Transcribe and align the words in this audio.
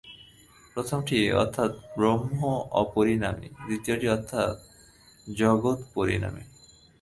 প্রথমটি 0.75 1.17
অর্থাৎ 1.33 1.71
ব্রহ্ম 1.97 2.39
অপরিণামী, 2.73 3.47
দ্বিতীয়টি 3.65 4.07
অর্থাৎ 4.09 4.53
জগৎ 5.27 5.79
পরিণামী। 5.93 6.43